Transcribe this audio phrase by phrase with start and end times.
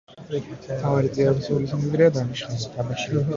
[0.53, 3.25] მთავარი წიაღისეული სიმდიდრეა დარიშხანი, თაბაშირი.